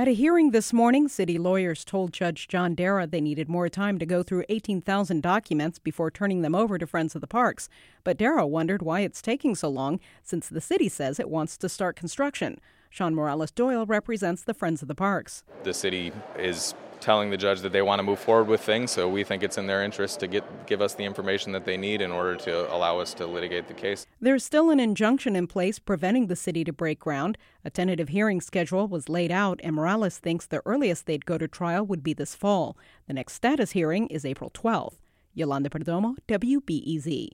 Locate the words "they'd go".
31.06-31.38